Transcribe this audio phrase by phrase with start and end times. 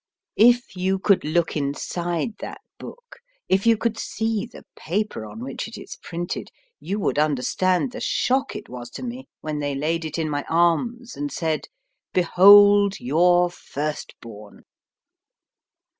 [0.39, 3.17] If you could look inside that book,
[3.47, 8.01] if you could see the paper on which it is printed, you would understand the
[8.01, 12.99] shock it was to me when they laid it in my arms and said:* Behold
[12.99, 14.63] your firstborn.